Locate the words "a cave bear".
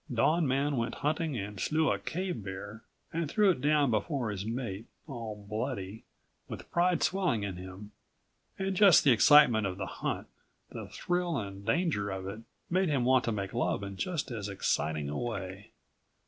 1.91-2.81